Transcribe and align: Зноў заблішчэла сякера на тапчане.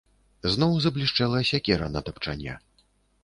Зноў 0.53 0.71
заблішчэла 0.85 1.43
сякера 1.51 1.89
на 1.97 2.03
тапчане. 2.07 2.57